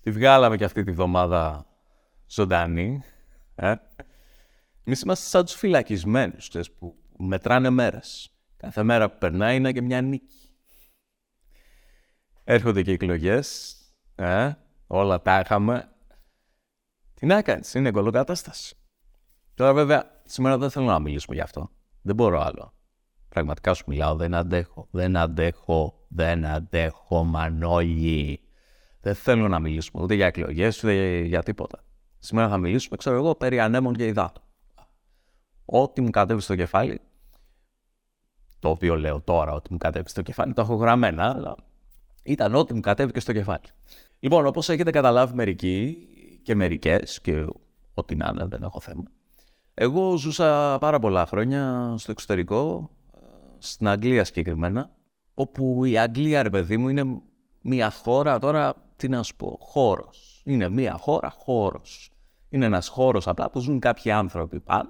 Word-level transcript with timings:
Τη 0.00 0.10
βγάλαμε 0.10 0.56
και 0.56 0.64
αυτή 0.64 0.82
τη 0.82 0.90
βδομάδα 0.90 1.66
ζωντανή. 2.26 3.02
Ε. 3.54 3.74
Εμείς 4.84 5.00
είμαστε 5.00 5.28
σαν 5.28 5.44
τους 5.44 5.54
φυλακισμένους, 5.54 6.50
που 6.78 6.96
μετράνε 7.18 7.70
μέρες. 7.70 8.30
Κάθε 8.56 8.82
μέρα 8.82 9.10
που 9.10 9.18
περνάει 9.18 9.56
είναι 9.56 9.72
και 9.72 9.82
μια 9.82 10.00
νίκη. 10.00 10.50
Έρχονται 12.44 12.82
και 12.82 12.92
εκλογές. 12.92 13.76
Ε, 14.14 14.52
όλα 14.86 15.22
τα 15.22 15.40
είχαμε. 15.40 15.88
Τι 17.14 17.26
να 17.26 17.42
κάνεις, 17.42 17.74
είναι 17.74 17.88
εγκολοκατάσταση. 17.88 18.76
Τώρα 19.54 19.74
βέβαια, 19.74 20.22
σήμερα 20.24 20.58
δεν 20.58 20.70
θέλω 20.70 20.86
να 20.86 20.98
μιλήσουμε 20.98 21.34
γι' 21.34 21.42
αυτό. 21.42 21.70
Δεν 22.02 22.14
μπορώ 22.14 22.40
άλλο. 22.40 22.74
Πραγματικά 23.28 23.74
σου 23.74 23.84
μιλάω, 23.86 24.16
δεν 24.16 24.34
αντέχω. 24.34 24.88
Δεν 24.90 25.16
αντέχω, 25.16 26.06
δεν 26.08 26.46
αντέχω, 26.46 27.24
Μανώλη. 27.24 28.49
Δεν 29.00 29.14
θέλω 29.14 29.48
να 29.48 29.58
μιλήσουμε 29.58 30.02
ούτε 30.02 30.14
για 30.14 30.26
εκλογές 30.26 30.84
ούτε 30.84 31.20
για 31.20 31.42
τίποτα. 31.42 31.84
Σήμερα 32.18 32.48
θα 32.48 32.56
μιλήσουμε, 32.56 32.96
ξέρω 32.96 33.16
εγώ, 33.16 33.34
περί 33.34 33.60
ανέμων 33.60 33.94
και 33.94 34.06
υδάτων. 34.06 34.42
Ό,τι 35.64 36.00
μου 36.00 36.10
κατέβει 36.10 36.40
στο 36.40 36.56
κεφάλι, 36.56 37.00
το 38.58 38.68
οποίο 38.68 38.96
λέω 38.96 39.20
τώρα 39.20 39.52
ότι 39.52 39.72
μου 39.72 39.78
κατέβει 39.78 40.08
στο 40.08 40.22
κεφάλι, 40.22 40.52
το 40.52 40.60
έχω 40.60 40.74
γραμμένα, 40.74 41.30
αλλά 41.30 41.56
ήταν 42.22 42.54
ό,τι 42.54 42.74
μου 42.74 42.80
κατέβηκε 42.80 43.20
στο 43.20 43.32
κεφάλι. 43.32 43.64
Λοιπόν, 44.18 44.46
όπως 44.46 44.68
έχετε 44.68 44.90
καταλάβει 44.90 45.34
μερικοί 45.34 45.96
και 46.42 46.54
μερικές 46.54 47.20
και 47.20 47.46
ό,τι 47.94 48.14
να 48.16 48.30
είναι, 48.32 48.44
δεν 48.44 48.62
έχω 48.62 48.80
θέμα. 48.80 49.04
Εγώ 49.74 50.16
ζούσα 50.16 50.78
πάρα 50.80 50.98
πολλά 50.98 51.26
χρόνια 51.26 51.94
στο 51.98 52.10
εξωτερικό, 52.10 52.90
στην 53.58 53.88
Αγγλία 53.88 54.24
συγκεκριμένα, 54.24 54.90
όπου 55.34 55.84
η 55.84 55.98
Αγγλία, 55.98 56.42
ρε 56.42 56.50
παιδί 56.50 56.76
μου, 56.76 56.88
είναι 56.88 57.20
μια 57.62 57.90
χώρα, 57.90 58.38
τώρα 58.38 58.74
τι 59.00 59.08
να 59.08 59.22
σου 59.22 59.36
πω, 59.36 59.58
χώρος. 59.60 60.42
Είναι 60.44 60.68
μια 60.68 60.92
χώρα, 60.92 61.30
χώρος. 61.30 62.10
Είναι 62.48 62.64
ένας 62.64 62.88
χώρος 62.88 63.28
απλά 63.28 63.50
που 63.50 63.60
ζουν 63.60 63.78
κάποιοι 63.78 64.10
άνθρωποι 64.10 64.60
πάνω 64.60 64.88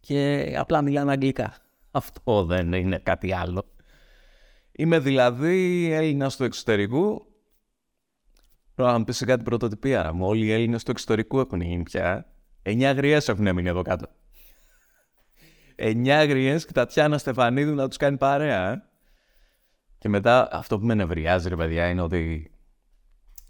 και 0.00 0.54
απλά 0.58 0.82
μιλάνε 0.82 1.10
αγγλικά. 1.12 1.54
Αυτό 1.90 2.44
δεν 2.44 2.72
είναι 2.72 2.98
κάτι 2.98 3.32
άλλο. 3.32 3.64
Είμαι 4.72 4.98
δηλαδή 4.98 5.90
Έλληνας 5.92 6.36
του 6.36 6.44
εξωτερικού. 6.44 7.26
Πρέπει 8.74 8.90
να 8.90 8.98
μου 8.98 9.04
πει 9.04 9.12
κάτι 9.12 9.42
πρωτοτυπία. 9.42 10.12
Μου 10.12 10.26
όλοι 10.26 10.44
οι 10.44 10.52
Έλληνες 10.52 10.84
του 10.84 10.90
εξωτερικού 10.90 11.40
έχουν 11.40 11.60
γίνει 11.60 11.82
πια. 11.82 12.26
Εννιά 12.62 12.92
γριές 12.92 13.28
έχουν 13.28 13.54
μείνει 13.54 13.68
εδώ 13.68 13.82
κάτω. 13.82 14.06
Εννιά 15.74 16.24
γριές 16.24 16.66
και 16.66 16.72
τα 16.72 16.86
Τιάνα 16.86 17.18
Στεφανίδου 17.18 17.74
να 17.74 17.88
τους 17.88 17.96
κάνει 17.96 18.16
παρέα. 18.16 18.72
Ε. 18.72 18.82
Και 19.98 20.08
μετά 20.08 20.48
αυτό 20.52 20.78
που 20.78 20.86
με 20.86 20.94
νευριάζει, 20.94 21.48
ρε 21.48 21.56
παιδιά, 21.56 21.88
είναι 21.88 22.00
ότι 22.00 22.50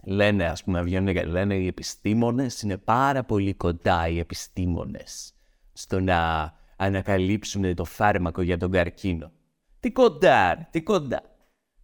λένε, 0.07 0.47
ας 0.47 0.65
πούμε, 0.65 0.83
βγαίνουν 0.83 1.15
και 1.15 1.25
λένε 1.25 1.55
οι 1.55 1.67
επιστήμονες 1.67 2.63
είναι 2.63 2.77
πάρα 2.77 3.25
πολύ 3.25 3.55
κοντά 3.55 4.09
οι 4.09 4.19
επιστήμονες 4.19 5.35
στο 5.73 6.01
να 6.01 6.53
ανακαλύψουν 6.77 7.75
το 7.75 7.85
φάρμακο 7.85 8.43
για 8.43 8.59
τον 8.59 8.71
καρκίνο. 8.71 9.33
Τι 9.81 9.93
κοντά, 9.93 10.69
τι 10.71 10.83
κοντά. 10.83 11.23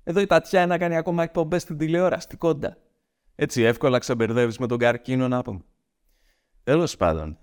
Εδώ 0.05 0.21
η 0.21 0.27
Τατιάνα 0.27 0.79
κάνει 0.79 0.97
ακόμα 0.97 1.23
εκπομπές 1.23 1.63
στην 1.63 1.79
τηλεόραση. 1.79 2.29
Τι 2.29 2.37
κοντά. 2.37 2.77
Έτσι 3.35 3.63
εύκολα 3.63 3.99
ξεμπερδεύεις 3.99 4.59
με 4.59 4.67
τον 4.67 4.79
καρκίνο 4.79 5.29
να 5.29 5.43
πούμε. 5.43 5.61
Τέλος 6.65 6.97
πάντων. 6.97 7.39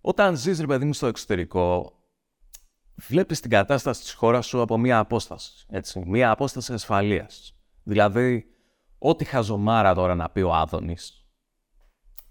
όταν 0.00 0.36
ζεις, 0.36 0.60
ρε 0.60 0.66
παιδί 0.66 0.84
μου, 0.84 0.92
στο 0.92 1.06
εξωτερικό, 1.06 1.92
βλέπεις 2.94 3.40
την 3.40 3.50
κατάσταση 3.50 4.02
της 4.02 4.12
χώρας 4.12 4.46
σου 4.46 4.60
από 4.60 4.78
μία 4.78 4.98
απόσταση. 4.98 5.66
Έτσι, 5.68 6.02
μία 6.06 6.30
απόσταση 6.30 6.72
ασφαλείας. 6.72 7.54
Δηλαδή, 7.82 8.50
ό,τι 9.02 9.24
χαζομάρα 9.24 9.94
τώρα 9.94 10.14
να 10.14 10.30
πει 10.30 10.40
ο 10.40 10.54
Άδωνης, 10.54 11.26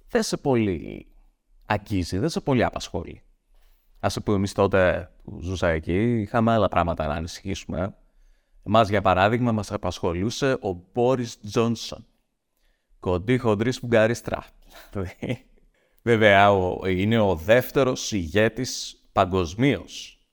δεν 0.07 0.24
σε 0.24 0.38
πολύ 0.38 1.07
αγγίζει, 1.66 2.18
δεν 2.18 2.30
σε 2.30 2.41
πολύ 2.41 2.63
απασχολεί. 2.63 3.24
Α 4.00 4.22
πούμε, 4.22 4.38
εμείς 4.38 4.53
τότε 4.53 5.12
που 5.24 5.40
ζούσα 5.41 5.68
εκεί, 5.68 6.19
είχαμε 6.19 6.52
άλλα 6.52 6.68
πράγματα 6.68 7.08
να 7.08 7.13
ανησυχήσουμε. 7.13 7.96
Εμάς, 8.66 8.90
για 8.90 9.02
παράδειγμα, 9.02 9.52
μας 9.52 9.72
απασχολούσε 9.72 10.58
ο 10.62 10.74
Μπόρις 10.94 11.40
Τζόνσον. 11.40 12.06
Κοντή 13.00 13.38
χοντρής 13.38 13.79
πουγγαρίστρα. 13.79 14.46
Βέβαια, 16.02 16.52
ο, 16.52 16.88
είναι 16.88 17.19
ο 17.19 17.35
δεύτερος 17.35 18.12
ηγέτης 18.12 19.03
παγκοσμίως. 19.12 20.24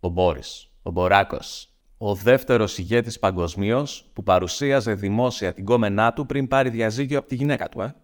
Ο 0.00 0.08
Μπόρις, 0.08 0.70
ο 0.82 0.90
Μποράκος. 0.90 1.67
Ο 1.98 2.14
δεύτερος 2.14 2.78
ηγέτης 2.78 3.18
παγκοσμίως 3.18 4.10
που 4.12 4.22
παρουσίαζε 4.22 4.94
δημόσια 4.94 5.52
την 5.52 5.64
κόμενά 5.64 6.12
του 6.12 6.26
πριν 6.26 6.48
πάρει 6.48 6.70
διαζύγιο 6.70 7.18
από 7.18 7.28
τη 7.28 7.34
γυναίκα 7.34 7.68
του, 7.68 7.80
ε. 7.80 7.94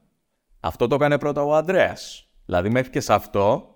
Αυτό 0.61 0.87
το 0.87 0.95
έκανε 0.95 1.19
πρώτα 1.19 1.43
ο 1.43 1.55
Αντρέα. 1.55 1.97
Δηλαδή, 2.45 2.69
μέχρι 2.69 2.91
και 2.91 3.01
σε 3.01 3.13
αυτό 3.13 3.75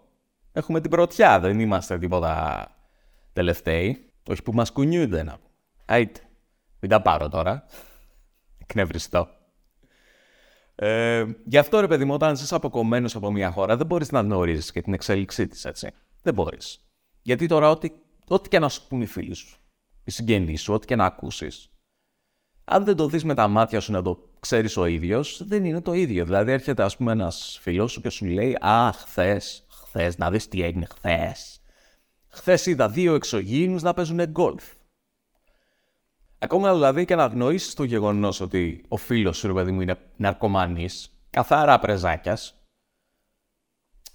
έχουμε 0.53 0.81
την 0.81 0.91
πρωτιά. 0.91 1.41
Δεν 1.41 1.61
είμαστε 1.61 1.99
τίποτα 1.99 2.67
τελευταίοι. 3.33 4.13
Όχι 4.29 4.43
που 4.43 4.53
μας 4.53 4.73
κουνιούνται 4.73 5.23
να 5.23 5.39
Άιτε. 5.85 6.21
Μην 6.81 6.91
τα 6.91 7.03
πάρω 7.03 7.29
τώρα. 7.29 7.65
Εκνευριστώ. 8.59 9.29
Ε, 10.75 11.25
γι' 11.45 11.59
αυτό 11.59 11.81
ρε 11.81 11.87
παιδί 11.87 12.05
μου, 12.05 12.15
όταν 12.15 12.33
είσαι 12.33 12.55
αποκομμένος 12.55 13.17
από 13.17 13.33
μια 13.33 13.51
χώρα, 13.51 13.77
δεν 13.77 13.87
μπορείς 13.87 14.13
να 14.13 14.21
γνωρίζεις 14.21 14.73
και 14.73 14.83
την 14.83 14.93
εξέλιξή 14.93 15.47
της, 15.47 15.65
έτσι. 15.65 15.91
Δεν 16.23 16.35
μπορείς. 16.35 16.81
Γιατί 17.23 17.47
τώρα, 17.47 17.71
ό,τι, 17.71 17.91
ό,τι 18.29 18.49
και 18.49 18.59
να 18.59 18.69
σου 18.69 18.87
πούν 18.87 19.01
οι 19.01 19.07
φίλοι 19.07 19.35
σου, 19.35 19.59
οι 20.09 20.11
συγγενείς 20.11 20.63
σου, 20.63 20.75
ό,τι 20.75 20.87
και 20.87 20.97
να 20.97 21.05
ακούσεις, 21.05 21.71
αν 22.65 22.85
δεν 22.85 22.97
το 22.97 23.07
δεις 23.09 23.25
με 23.25 23.35
τα 23.35 23.49
μάτια 23.49 23.81
σου 23.81 23.93
να 23.93 24.03
το 24.03 24.31
ξέρεις 24.41 24.77
ο 24.77 24.87
ίδιος, 24.87 25.43
δεν 25.47 25.65
είναι 25.65 25.81
το 25.81 25.93
ίδιο. 25.93 26.25
Δηλαδή, 26.25 26.53
έρχεται, 26.53 26.83
ας 26.83 26.97
πούμε, 26.97 27.13
ένας 27.13 27.59
φίλος 27.61 27.93
σου 27.93 28.01
και 28.01 28.09
σου 28.09 28.27
λέει 28.27 28.57
Α, 28.61 28.93
χθες 28.93 29.67
χθες, 29.69 30.19
να 30.19 30.31
δεις 30.31 30.49
τι 30.49 30.63
έγινε 30.63 30.85
χθες. 30.85 31.61
Χθες 32.29 32.67
είδα 32.67 32.89
δύο 32.89 33.15
εξωγήινους 33.15 33.83
να 33.83 33.95
παίζουν 33.95 34.25
γκολφ. 34.25 34.65
Ακόμα 36.39 36.73
δηλαδή 36.73 37.05
και 37.05 37.15
να 37.15 37.27
γνωρίσει 37.27 37.77
το 37.77 37.85
γεγονός 37.85 38.41
ότι 38.41 38.85
ο 38.89 38.97
φίλος 38.97 39.37
σου, 39.37 39.47
ρε 39.47 39.53
παιδί 39.53 39.73
μου, 39.73 39.81
είναι 39.81 39.99
ναρκωμανής, 40.17 41.21
καθαρά 41.31 41.79
πρεζάκιας, 41.79 42.63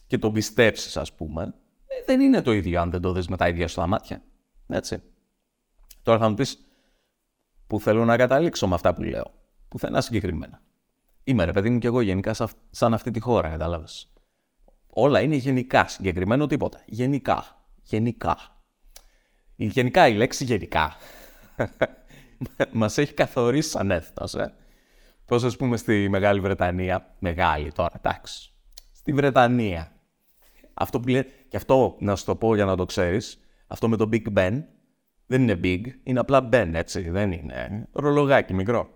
και 0.08 0.18
τον 0.18 0.34
πιστέψεις, 0.34 0.98
ας 0.98 1.14
πούμε, 1.14 1.54
ε, 1.86 2.04
δεν 2.06 2.22
είναι 2.22 2.42
το 2.42 2.52
ίδιο 2.52 2.82
αν 2.82 2.90
δεν 2.92 3.02
το 3.02 3.12
δεις 3.12 3.28
με 3.28 3.38
τα 3.38 3.48
ίδια 3.48 3.68
σου 3.68 3.76
τα 3.76 3.88
μάτια. 3.88 4.24
Έτσι. 4.68 5.13
Τώρα 6.04 6.20
θα 6.20 6.30
μου 6.30 6.36
πεις, 6.36 6.58
που 7.68 7.80
θέλω 7.80 8.06
να 8.06 8.18
καταλήξω 8.18 8.68
με 8.68 8.76
αυτά 8.76 8.94
που 8.94 9.04
λέω. 9.04 9.32
Πουθενά 9.68 10.02
συγκεκριμένα. 10.02 10.62
Είμαι 11.24 11.44
ρε 11.44 11.52
παιδί 11.52 11.70
μου 11.70 11.80
και 11.80 11.88
εγώ 11.88 12.02
γενικά 12.02 12.36
σαν 12.70 12.94
αυτή 12.94 13.12
τη 13.12 13.20
χώρα, 13.20 13.50
κατάλαβες. 13.50 14.14
Όλα 14.88 15.22
είναι 15.22 15.36
γενικά, 15.36 15.88
συγκεκριμένο 15.88 16.48
τίποτα. 16.48 16.82
Γενικά. 16.86 17.66
Γενικά. 17.82 18.38
Γενικά 19.56 20.08
η 20.08 20.14
λέξη 20.14 20.44
γενικά 20.44 20.96
μας 22.72 22.98
έχει 22.98 23.14
καθορίσει 23.14 23.70
σαν 23.70 23.92
έθνος, 23.92 24.34
ε. 24.34 24.54
Πώς 25.26 25.44
ας 25.44 25.56
πούμε 25.56 25.78
στη 25.78 26.10
Μεγάλη 26.10 26.40
Βρετανία, 26.40 27.16
μεγάλη 27.20 27.72
τώρα, 27.72 27.92
εντάξει, 27.96 28.54
στη 28.92 29.14
Βρετανία. 29.14 29.92
Αυτό 30.74 31.00
που 31.00 31.08
λέει, 31.08 31.26
και 31.48 31.58
αυτό 31.58 31.96
να 32.00 32.16
σου 32.16 32.26
το 32.26 32.36
πω 32.36 32.56
για 32.56 32.66
να 32.66 32.76
το 32.76 32.86
ξέρεις, 32.86 33.40
αυτό 33.68 33.90
με 33.90 33.98
το 33.98 34.10
Big 34.12 34.34
Ben, 34.38 34.64
δεν 35.34 35.42
είναι 35.42 35.60
big, 35.64 35.86
είναι 36.04 36.20
απλά 36.20 36.50
Ben, 36.52 36.72
έτσι, 36.74 37.10
δεν 37.10 37.32
είναι 37.32 37.88
ρολογάκι 37.92 38.54
μικρό. 38.54 38.90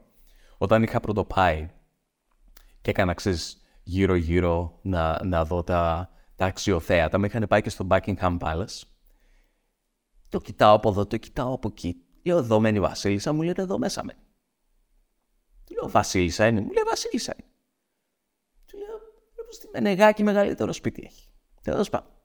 Όταν 0.58 0.84
είχα 0.84 1.00
πρωτοπάει 1.00 1.70
και 2.82 2.90
έκανα, 2.90 3.14
ξέρεις, 3.14 3.62
γύρω-γύρω 3.84 4.80
να, 4.82 5.26
να 5.26 5.46
δω 5.46 5.64
τα, 5.64 6.10
τα 6.36 6.46
αξιοθέατα. 6.46 7.18
Με 7.18 7.28
είχαν 7.28 7.46
πάει 7.48 7.62
και 7.62 7.70
στο 7.70 7.88
Buckingham 7.90 8.38
Palace. 8.40 8.82
Το 10.30 10.40
κοιτάω 10.40 10.76
από 10.76 10.90
εδώ, 10.90 11.06
το 11.06 11.18
κοιτάω 11.18 11.54
από 11.54 11.68
εκεί. 11.68 12.04
Λέω 12.24 12.38
εδώ 12.38 12.60
μένει 12.60 12.78
η 12.78 12.82
Βασίλισσα, 12.82 13.34
μου 13.34 13.42
λέει 13.42 13.54
εδώ 13.56 13.78
μέσα 13.78 14.04
μένει. 14.04 14.20
Του 15.66 15.74
λέω 15.74 15.90
Βασίλισσα 15.90 16.48
είναι, 16.48 16.62
μου 16.62 16.72
λέει 16.72 16.84
Βασίλισσα 16.88 17.34
είναι. 17.40 17.50
Του 18.66 18.78
λέω 18.78 18.98
πως 19.46 19.58
τη 19.58 19.68
Μενεγάκη 19.74 20.24
μεγαλύτερο 20.24 20.74
σπίτι 20.74 21.04
έχει. 21.06 21.28
Τέλος 21.62 21.90
πάντων. 21.90 22.17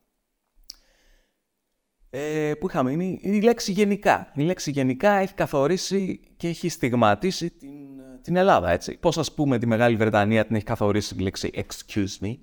Ε, 2.15 2.53
που 2.61 2.69
είχαμε 2.69 2.93
είναι 2.93 3.19
η 3.21 3.41
λέξη 3.41 3.73
γενικά. 3.73 4.33
Η 4.35 4.43
λέξη 4.43 4.71
γενικά 4.71 5.13
έχει 5.13 5.35
καθορίσει 5.35 6.21
και 6.37 6.49
έχει 6.49 6.69
στιγματίσει 6.69 7.51
την 7.51 7.83
την 8.23 8.37
Ελλάδα, 8.37 8.71
έτσι. 8.71 8.97
Πώς 8.97 9.19
ας 9.19 9.33
πούμε 9.33 9.59
τη 9.59 9.67
Μεγάλη 9.67 9.97
Βρετανία 9.97 10.47
την 10.47 10.57
έχει 10.57 10.65
καθορίσει 10.65 11.15
τη 11.15 11.23
λέξη 11.23 11.51
excuse 11.55 12.25
me, 12.25 12.37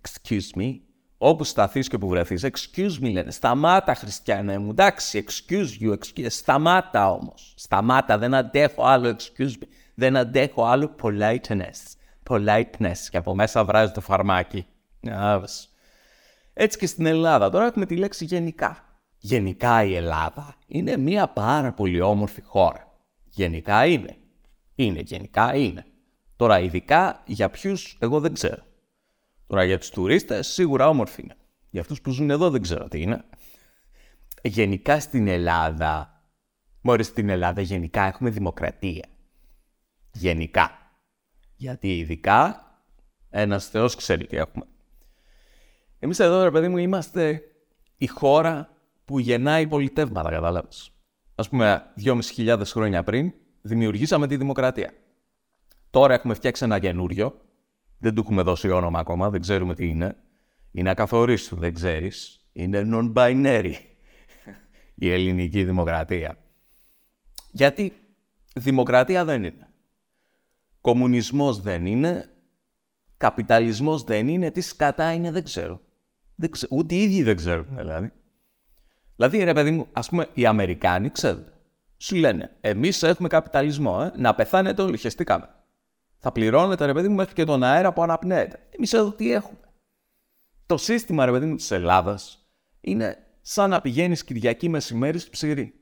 excuse 0.00 0.60
me. 0.60 0.78
Όπου 1.18 1.44
σταθείς 1.44 1.88
και 1.88 1.98
που 1.98 2.08
βρεθείς, 2.08 2.44
excuse 2.44 3.04
me 3.04 3.12
λένε, 3.12 3.30
σταμάτα 3.30 3.94
χριστιανέ 3.94 4.58
μου, 4.58 4.70
εντάξει, 4.70 5.24
excuse 5.26 5.82
you, 5.82 5.90
excuse, 5.90 6.26
σταμάτα 6.28 7.10
όμως. 7.10 7.54
Σταμάτα, 7.56 8.18
δεν 8.18 8.34
αντέχω 8.34 8.84
άλλο 8.84 9.16
excuse 9.16 9.50
me, 9.50 9.66
δεν 9.94 10.16
αντέχω 10.16 10.64
άλλο 10.64 10.94
politeness. 11.02 11.94
Politeness 12.28 12.98
και 13.10 13.16
από 13.16 13.34
μέσα 13.34 13.64
βράζει 13.64 13.92
το 13.92 14.00
φαρμάκι. 14.00 14.66
Έτσι 16.52 16.78
και 16.78 16.86
στην 16.86 17.06
Ελλάδα, 17.06 17.50
τώρα 17.50 17.66
έχουμε 17.66 17.86
τη 17.86 17.96
λέξη 17.96 18.24
γενικά. 18.24 18.84
Γενικά 19.22 19.84
η 19.84 19.94
Ελλάδα 19.94 20.54
είναι 20.66 20.96
μια 20.96 21.28
πάρα 21.28 21.72
πολύ 21.72 22.00
όμορφη 22.00 22.42
χώρα. 22.42 22.98
Γενικά 23.24 23.86
είναι. 23.86 24.16
Είναι 24.74 25.00
γενικά, 25.00 25.56
είναι. 25.56 25.84
Τώρα, 26.36 26.60
ειδικά 26.60 27.22
για 27.26 27.50
ποιους, 27.50 27.96
εγώ 28.00 28.20
δεν 28.20 28.32
ξέρω. 28.32 28.62
Τώρα, 29.46 29.64
για 29.64 29.78
τους 29.78 29.90
τουρίστες, 29.90 30.46
σίγουρα 30.46 30.88
όμορφη 30.88 31.22
είναι. 31.22 31.36
Για 31.70 31.80
αυτούς 31.80 32.00
που 32.00 32.10
ζουν 32.10 32.30
εδώ, 32.30 32.50
δεν 32.50 32.62
ξέρω 32.62 32.88
τι 32.88 33.00
είναι. 33.00 33.24
Γενικά 34.42 35.00
στην 35.00 35.28
Ελλάδα, 35.28 36.22
μόλις 36.80 37.06
στην 37.06 37.28
Ελλάδα, 37.28 37.60
γενικά 37.60 38.02
έχουμε 38.02 38.30
δημοκρατία. 38.30 39.08
Γενικά. 40.12 40.70
Γιατί 41.56 41.98
ειδικά 41.98 42.64
ένας 43.30 43.66
Θεός 43.66 43.94
ξέρει 43.94 44.26
τι 44.26 44.36
έχουμε. 44.36 44.64
Εμείς 45.98 46.18
εδώ, 46.18 46.42
ρε 46.42 46.50
παιδί 46.50 46.68
μου, 46.68 46.76
είμαστε 46.76 47.42
η 47.96 48.06
χώρα 48.06 48.79
που 49.10 49.18
γεννάει 49.18 49.66
πολιτεύματα, 49.66 50.30
κατάλαβες. 50.30 50.92
Α 51.34 51.48
πούμε, 51.48 51.82
2.500 52.04 52.62
χρόνια 52.64 53.02
πριν 53.02 53.32
δημιουργήσαμε 53.62 54.26
τη 54.26 54.36
δημοκρατία. 54.36 54.92
Τώρα 55.90 56.14
έχουμε 56.14 56.34
φτιάξει 56.34 56.64
ένα 56.64 56.78
καινούριο. 56.78 57.40
Δεν 57.98 58.14
του 58.14 58.20
έχουμε 58.20 58.42
δώσει 58.42 58.70
όνομα 58.70 58.98
ακόμα, 58.98 59.30
δεν 59.30 59.40
ξέρουμε 59.40 59.74
τι 59.74 59.88
είναι. 59.88 60.16
Είναι 60.72 60.90
ακαθορίστου, 60.90 61.56
δεν 61.56 61.74
ξέρεις. 61.74 62.46
Είναι 62.52 62.88
non-binary 62.92 63.72
η 64.94 65.10
ελληνική 65.10 65.64
δημοκρατία. 65.64 66.38
Γιατί 67.52 67.92
δημοκρατία 68.54 69.24
δεν 69.24 69.44
είναι. 69.44 69.68
Κομμουνισμός 70.80 71.60
δεν 71.60 71.86
είναι. 71.86 72.28
Καπιταλισμός 73.16 74.02
δεν 74.02 74.28
είναι. 74.28 74.50
Τις 74.50 74.66
σκατά 74.66 75.12
είναι 75.12 75.30
δεν 75.30 75.44
ξέρω. 75.44 75.80
Δεν 76.34 76.50
ξέρω. 76.50 76.76
Ούτε 76.76 76.94
οι 76.94 77.02
ίδιοι 77.02 77.22
δεν 77.22 77.36
ξέρουν 77.36 77.66
δηλαδή. 77.76 78.12
Δηλαδή, 79.20 79.44
ρε 79.44 79.52
παιδί 79.52 79.70
μου, 79.70 79.86
ας 79.92 80.08
πούμε, 80.08 80.28
οι 80.32 80.46
Αμερικάνοι 80.46 81.10
ξέρουν. 81.10 81.44
Σου 81.96 82.16
λένε, 82.16 82.50
εμείς 82.60 83.02
έχουμε 83.02 83.28
καπιταλισμό, 83.28 84.10
ε; 84.14 84.20
να 84.20 84.34
πεθάνετε 84.34 84.82
όλοι, 84.82 84.96
χεστήκαμε. 84.96 85.48
Θα 86.18 86.32
πληρώνετε, 86.32 86.86
ρε 86.86 86.92
παιδί 86.92 87.08
μου, 87.08 87.14
μέχρι 87.14 87.34
και 87.34 87.44
τον 87.44 87.62
αέρα 87.62 87.92
που 87.92 88.02
αναπνέεται. 88.02 88.58
Εμείς 88.70 88.92
εδώ 88.92 89.12
τι 89.12 89.32
έχουμε. 89.32 89.58
Το 90.66 90.76
σύστημα, 90.76 91.24
ρε 91.24 91.30
παιδί 91.30 91.46
μου, 91.46 91.56
της 91.56 91.70
Ελλάδας 91.70 92.48
είναι 92.80 93.18
σαν 93.40 93.70
να 93.70 93.80
πηγαίνει 93.80 94.16
Κυριακή 94.16 94.68
μεσημέρι 94.68 95.18
στη 95.18 95.30
ψηρή. 95.30 95.74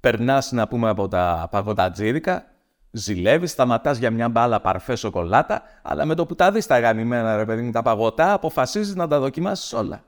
Περνάς, 0.00 0.52
να 0.52 0.68
πούμε, 0.68 0.88
από 0.88 1.08
τα 1.08 1.48
παγωτατζίρικα, 1.50 2.44
ζηλεύεις, 2.90 3.50
σταματάς 3.50 3.98
για 3.98 4.10
μια 4.10 4.28
μπάλα 4.28 4.60
παρφέ 4.60 4.96
σοκολάτα, 4.96 5.62
αλλά 5.82 6.04
με 6.04 6.14
το 6.14 6.26
που 6.26 6.34
τα 6.34 6.52
δεις 6.52 6.66
τα 6.66 6.78
γαμημένα, 6.78 7.36
ρε 7.36 7.44
παιδί 7.44 7.62
μου, 7.62 7.70
τα 7.70 7.82
παγωτά, 7.82 8.32
αποφασίζεις 8.32 8.94
να 8.94 9.08
τα 9.08 9.20
δοκιμάσεις 9.20 9.72
όλα. 9.72 10.04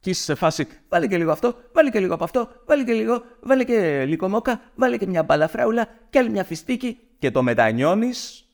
Και 0.00 0.10
είσαι 0.10 0.22
σε 0.22 0.34
φάση, 0.34 0.66
βάλε 0.88 1.06
και 1.06 1.16
λίγο 1.16 1.30
αυτό, 1.32 1.54
βάλε 1.72 1.90
και 1.90 2.00
λίγο 2.00 2.14
από 2.14 2.24
αυτό, 2.24 2.48
βάλε 2.66 2.84
και 2.84 2.92
λίγο, 2.92 3.22
βάλε 3.40 3.64
και 3.64 4.04
λίγο 4.04 4.28
μόκα, 4.28 4.60
βάλε 4.74 4.96
και 4.96 5.06
μια 5.06 5.22
μπάλα 5.22 5.48
φράουλα 5.48 5.88
και 6.10 6.18
άλλη 6.18 6.30
μια 6.30 6.44
φιστίκι 6.44 6.98
και 7.18 7.30
το 7.30 7.42
μετανιώνεις, 7.42 8.48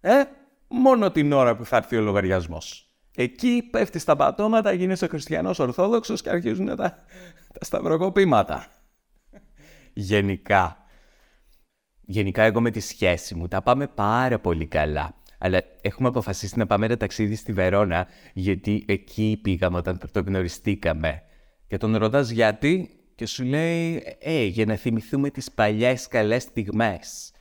ε, 0.00 0.22
μόνο 0.68 1.10
την 1.10 1.32
ώρα 1.32 1.56
που 1.56 1.64
θα 1.64 1.76
έρθει 1.76 1.96
ο 1.96 2.00
λογαριασμός. 2.00 2.84
Εκεί 3.16 3.68
πέφτει 3.70 3.98
στα 3.98 4.16
πατώματα, 4.16 4.72
γίνεσαι 4.72 5.06
χριστιανός 5.06 5.58
Ορθόδοξος 5.58 6.22
και 6.22 6.30
αρχίζουν 6.30 6.66
τα, 6.66 6.76
τα 6.76 7.60
σταυροκοπήματα. 7.60 8.66
Γενικά. 9.92 10.84
Γενικά, 12.00 12.42
εγώ 12.42 12.60
με 12.60 12.70
τη 12.70 12.80
σχέση 12.80 13.34
μου 13.34 13.48
τα 13.48 13.62
πάμε 13.62 13.86
πάρα 13.86 14.38
πολύ 14.38 14.66
καλά. 14.66 15.14
Αλλά 15.42 15.62
έχουμε 15.80 16.08
αποφασίσει 16.08 16.58
να 16.58 16.66
πάμε 16.66 16.86
ένα 16.86 16.96
ταξίδι 16.96 17.34
στη 17.34 17.52
Βερόνα, 17.52 18.06
γιατί 18.34 18.84
εκεί 18.88 19.38
πήγαμε 19.42 19.76
όταν 19.76 20.00
το 20.12 20.20
γνωριστήκαμε. 20.20 21.22
Και 21.66 21.76
τον 21.76 21.96
ρωτά 21.96 22.20
γιατί, 22.20 22.90
και 23.14 23.26
σου 23.26 23.44
λέει, 23.44 24.02
Ε, 24.20 24.44
για 24.44 24.66
να 24.66 24.76
θυμηθούμε 24.76 25.30
τις 25.30 25.50
παλιές 25.52 26.08
καλές 26.08 26.42
στιγμές. 26.42 27.32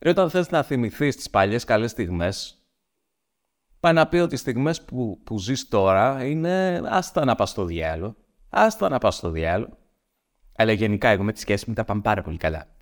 Ρε, 0.00 0.10
όταν 0.10 0.30
θες 0.30 0.50
να 0.50 0.62
θυμηθείς 0.62 1.16
τις 1.16 1.30
παλιές 1.30 1.64
καλές 1.64 1.90
στιγμές, 1.90 2.66
πάει 3.80 3.92
να 3.92 4.08
πει 4.08 4.16
ότι 4.16 4.34
οι 4.34 4.38
στιγμές 4.38 4.84
που, 4.84 5.20
που 5.24 5.38
ζεις 5.38 5.68
τώρα 5.68 6.24
είναι 6.24 6.80
άστα 6.84 7.24
να 7.24 7.34
πας 7.34 7.50
στο 7.50 7.64
διάλογο. 7.64 8.16
Άστα 8.48 8.88
να 8.88 8.98
πας 8.98 9.16
στο 9.16 9.30
διάλογο. 9.30 9.78
Αλλά 10.56 10.72
γενικά, 10.72 11.08
εγώ 11.08 11.22
με 11.22 11.32
τη 11.32 11.40
σχέση 11.40 11.64
μου 11.68 11.74
τα 11.74 11.84
πάμε 11.84 12.00
πάρα 12.00 12.22
πολύ 12.22 12.36
καλά. 12.36 12.76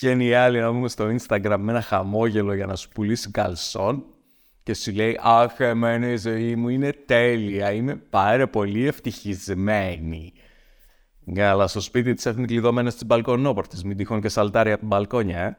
Βγαίνει 0.00 0.26
η 0.26 0.34
άλλη 0.34 0.60
να 0.60 0.70
πούμε 0.70 0.88
στο 0.88 1.04
Instagram 1.04 1.56
με 1.58 1.72
ένα 1.72 1.80
χαμόγελο 1.80 2.54
για 2.54 2.66
να 2.66 2.76
σου 2.76 2.88
πουλήσει 2.88 3.30
καλσόν 3.30 4.04
και 4.62 4.74
σου 4.74 4.92
λέει 4.92 5.18
«Αχ, 5.22 5.60
εμένα 5.60 6.10
η 6.10 6.16
ζωή 6.16 6.56
μου 6.56 6.68
είναι 6.68 6.92
τέλεια, 7.06 7.72
είμαι 7.72 7.94
πάρα 7.94 8.48
πολύ 8.48 8.86
ευτυχισμένη». 8.86 10.32
Αλλά 11.38 11.66
στο 11.66 11.80
σπίτι 11.80 12.14
της 12.14 12.26
έχουν 12.26 12.46
κλειδωμένες 12.46 12.94
τις 12.94 13.06
μπαλκονόπορτες, 13.06 13.82
μην 13.82 13.96
τυχόν 13.96 14.20
και 14.20 14.28
σαλτάρει 14.28 14.72
από 14.72 14.86
μπαλκόνια, 14.86 15.40
ε. 15.40 15.56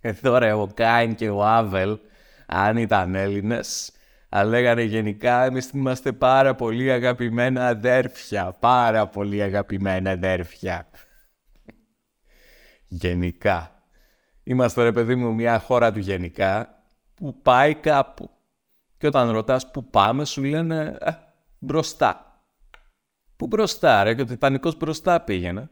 Εδώ 0.00 0.38
ρε, 0.38 0.52
ο 0.52 0.70
Κάιν 0.74 1.14
και 1.14 1.28
ο 1.28 1.44
Άβελ, 1.44 1.98
αν 2.46 2.76
ήταν 2.76 3.14
Έλληνες, 3.14 3.92
αλλά 4.28 4.50
λέγανε 4.50 4.82
γενικά 4.82 5.44
εμείς 5.44 5.70
είμαστε 5.70 6.12
πάρα 6.12 6.54
πολύ 6.54 6.92
αγαπημένα 6.92 7.66
αδέρφια, 7.66 8.56
πάρα 8.60 9.06
πολύ 9.06 9.42
αγαπημένα 9.42 10.10
αδέρφια 10.10 10.88
γενικά. 12.90 13.84
Είμαστε 14.42 14.82
ρε 14.82 14.92
παιδί 14.92 15.14
μου 15.14 15.34
μια 15.34 15.58
χώρα 15.58 15.92
του 15.92 15.98
γενικά 15.98 16.82
που 17.14 17.40
πάει 17.42 17.74
κάπου. 17.74 18.30
Και 18.98 19.06
όταν 19.06 19.30
ρωτάς 19.30 19.70
που 19.70 19.84
πάμε 19.84 20.24
σου 20.24 20.42
λένε 20.42 20.96
ε, 21.00 21.10
μπροστά. 21.58 22.42
Πού 23.36 23.46
μπροστά 23.46 24.02
ρε 24.02 24.14
και 24.14 24.22
ο 24.22 24.24
Τιτανικός 24.24 24.76
μπροστά 24.76 25.20
πήγαινε. 25.20 25.70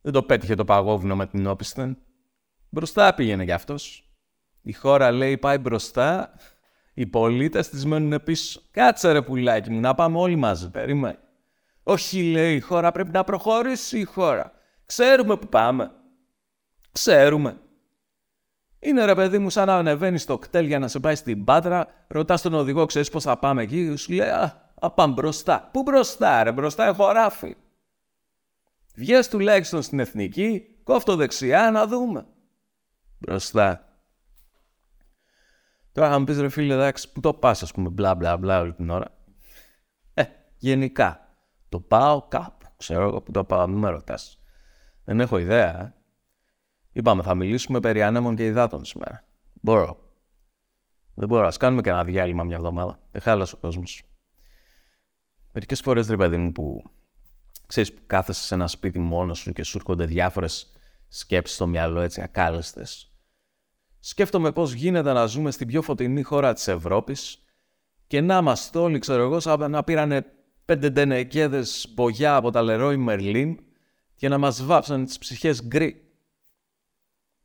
Δεν 0.00 0.12
το 0.12 0.22
πέτυχε 0.22 0.54
το 0.54 0.64
παγόβουνο 0.64 1.16
με 1.16 1.26
την 1.26 1.46
όπισθεν. 1.46 1.98
Μπροστά 2.68 3.14
πήγαινε 3.14 3.44
κι 3.44 3.52
αυτός. 3.52 4.12
Η 4.62 4.72
χώρα 4.72 5.10
λέει 5.10 5.38
πάει 5.38 5.58
μπροστά, 5.58 6.34
οι 6.94 7.06
πολίτες 7.06 7.68
της 7.68 7.84
μένουν 7.84 8.22
πίσω. 8.22 8.60
Κάτσε 8.70 9.12
ρε 9.12 9.22
πουλάκι 9.22 9.70
μου, 9.70 9.80
να 9.80 9.94
πάμε 9.94 10.18
όλοι 10.18 10.36
μαζί, 10.36 10.70
περίμενε. 10.70 11.18
Όχι 11.82 12.30
λέει 12.30 12.54
η 12.54 12.60
χώρα, 12.60 12.92
πρέπει 12.92 13.10
να 13.10 13.24
προχωρήσει 13.24 13.98
η 13.98 14.04
χώρα. 14.04 14.52
Ξέρουμε 14.86 15.36
που 15.36 15.48
πάμε. 15.48 15.90
Ξέρουμε. 16.92 17.60
Είναι 18.78 19.04
ρε 19.04 19.14
παιδί 19.14 19.38
μου, 19.38 19.50
σαν 19.50 19.66
να 19.66 19.76
ανεβαίνει 19.76 20.18
στο 20.18 20.38
κτέλ 20.38 20.66
για 20.66 20.78
να 20.78 20.88
σε 20.88 21.00
πάει 21.00 21.14
στην 21.14 21.44
πάτρα, 21.44 21.88
ρωτάς 22.06 22.42
τον 22.42 22.54
οδηγό, 22.54 22.86
ξέρεις 22.86 23.10
πώς 23.10 23.22
θα 23.22 23.38
πάμε 23.38 23.62
εκεί, 23.62 23.96
σου 23.96 24.12
λέει 24.12 24.28
Α, 24.28 24.72
α 24.74 24.90
πάμε 24.90 25.12
μπροστά. 25.12 25.68
Πού 25.72 25.82
μπροστά, 25.82 26.42
ρε, 26.42 26.52
μπροστά 26.52 26.86
έχω 26.86 27.12
ράφι. 27.12 27.56
Βγες 28.94 29.28
τουλάχιστον 29.28 29.82
στην 29.82 30.00
εθνική, 30.00 30.66
κόφτω 30.82 31.16
δεξιά 31.16 31.70
να 31.70 31.86
δούμε. 31.86 32.26
Μπροστά. 33.18 33.86
Τώρα 35.92 36.10
θα 36.10 36.18
μου 36.18 36.24
πεις 36.24 36.40
ρε 36.40 36.48
φίλε, 36.48 36.74
εντάξει, 36.74 37.12
πού 37.12 37.20
το 37.20 37.34
πας, 37.34 37.62
ας 37.62 37.72
πούμε, 37.72 37.88
μπλα 37.88 38.14
μπλα 38.14 38.36
μπλα 38.36 38.60
όλη 38.60 38.72
την 38.72 38.90
ώρα. 38.90 39.18
Ε, 40.14 40.22
γενικά. 40.56 41.36
Το 41.68 41.80
πάω 41.80 42.22
κάπου. 42.28 42.66
Ξέρω 42.76 43.02
εγώ 43.08 43.22
που 43.22 43.30
το 43.30 43.44
πάω, 43.44 43.66
μην 43.66 43.78
με 43.78 43.90
ρωτάς. 43.90 44.42
Δεν 45.04 45.20
έχω 45.20 45.38
ιδέα. 45.38 45.80
Ε. 45.80 45.94
Είπαμε, 46.92 47.22
θα 47.22 47.34
μιλήσουμε 47.34 47.80
περί 47.80 48.02
άνεμων 48.02 48.36
και 48.36 48.46
υδάτων 48.46 48.84
σήμερα. 48.84 49.24
Μπορώ. 49.60 49.98
Δεν 51.14 51.28
μπορώ. 51.28 51.46
Α 51.46 51.52
κάνουμε 51.58 51.82
και 51.82 51.90
ένα 51.90 52.04
διάλειμμα 52.04 52.44
μια 52.44 52.56
εβδομάδα. 52.56 52.98
Δεν 53.10 53.20
χάλασε 53.20 53.54
ο 53.54 53.58
κόσμος. 53.58 54.02
Μερικές 55.52 55.80
φορές, 55.80 56.08
ρε 56.08 56.16
παιδί 56.16 56.36
μου, 56.36 56.52
που 56.52 56.90
ξέρεις 57.66 57.92
που 57.94 58.02
κάθεσαι 58.06 58.42
σε 58.42 58.54
ένα 58.54 58.66
σπίτι 58.66 58.98
μόνος 58.98 59.38
σου 59.38 59.52
και 59.52 59.62
σου 59.62 59.76
έρχονται 59.76 60.04
διάφορες 60.04 60.72
σκέψεις 61.08 61.56
στο 61.56 61.66
μυαλό, 61.66 62.00
έτσι 62.00 62.22
ακάλεστες. 62.22 63.12
Σκέφτομαι 64.00 64.52
πώς 64.52 64.72
γίνεται 64.72 65.12
να 65.12 65.26
ζούμε 65.26 65.50
στην 65.50 65.66
πιο 65.66 65.82
φωτεινή 65.82 66.22
χώρα 66.22 66.52
της 66.52 66.68
Ευρώπης 66.68 67.38
και 68.06 68.20
να 68.20 68.36
είμαστε 68.36 68.78
όλοι, 68.78 68.98
ξέρω 68.98 69.22
εγώ, 69.22 69.40
σαν 69.40 69.70
να 69.70 69.84
πήρανε 69.84 70.24
πέντε 70.64 70.90
ντενεκέδες 70.90 71.92
μπογιά 71.94 72.36
από 72.36 72.50
τα 72.50 72.62
Λερόι 72.62 72.96
Μερλίν 72.96 73.58
και 74.14 74.28
να 74.28 74.38
μας 74.38 74.64
βάψανε 74.64 75.04
τις 75.04 75.18
ψυχές 75.18 75.64
γκρι. 75.66 76.11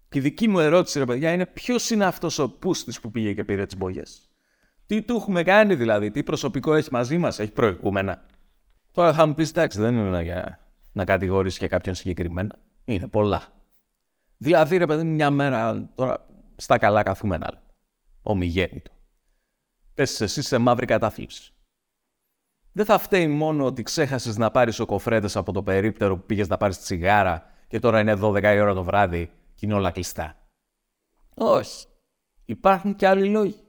Και 0.09 0.17
η 0.17 0.21
δική 0.21 0.47
μου 0.47 0.59
ερώτηση, 0.59 0.99
ρε 0.99 1.05
παιδιά, 1.05 1.31
είναι 1.31 1.45
ποιος 1.45 1.89
είναι 1.89 2.05
αυτός 2.05 2.39
ο 2.39 2.49
πούστης 2.49 2.99
που 2.99 3.11
πήγε 3.11 3.33
και 3.33 3.43
πήρε 3.43 3.65
τις 3.65 3.77
μπογιές; 3.77 4.29
Τι 4.85 5.01
του 5.01 5.15
έχουμε 5.15 5.43
κάνει 5.43 5.75
δηλαδή, 5.75 6.11
τι 6.11 6.23
προσωπικό 6.23 6.73
έχει 6.73 6.89
μαζί 6.91 7.17
μας, 7.17 7.39
έχει 7.39 7.51
προηγούμενα; 7.51 8.25
Τώρα 8.91 9.13
θα 9.13 9.25
μου 9.25 9.33
πεις, 9.33 9.49
εντάξει, 9.49 9.79
δεν 9.79 9.95
είναι 9.95 10.23
για 10.23 10.59
να 10.91 11.05
κατηγορήσεις 11.05 11.59
και 11.59 11.67
κάποιον 11.67 11.95
συγκεκριμένα. 11.95 12.55
Είναι 12.85 13.07
πολλά. 13.07 13.43
Δηλαδή, 14.37 14.77
ρε 14.77 14.85
παιδί, 14.85 15.03
μια 15.03 15.29
μέρα 15.29 15.89
τώρα 15.95 16.25
στα 16.55 16.77
καλά 16.77 17.03
καθούμενα. 17.03 17.61
Ομιγέννητο. 18.21 18.91
Πες 19.93 20.21
εσύ 20.21 20.41
σε 20.41 20.57
μαύρη 20.57 20.85
κατάθλιψη. 20.85 21.51
Δεν 22.71 22.85
θα 22.85 22.97
φταίει 22.97 23.27
μόνο 23.27 23.65
ότι 23.65 23.83
ξέχασες 23.83 24.37
να 24.37 24.51
πάρεις 24.51 24.79
ο 24.79 24.85
κοφρέτε 24.85 25.29
από 25.33 25.51
το 25.51 25.63
περίπτερο 25.63 26.17
που 26.17 26.25
πήγες 26.25 26.47
να 26.47 26.57
πάρεις 26.57 26.79
τσιγάρα 26.79 27.43
και 27.67 27.79
τώρα 27.79 27.99
είναι 27.99 28.13
12 28.21 28.43
η 28.43 28.59
ώρα 28.59 28.73
το 28.73 28.83
βράδυ 28.83 29.31
και 29.57 29.65
είναι 29.65 29.73
όλα 29.73 29.91
κλειστά. 29.91 30.47
Όχι. 31.33 31.85
Υπάρχουν 32.45 32.95
και 32.95 33.07
άλλοι 33.07 33.29
λόγοι. 33.29 33.63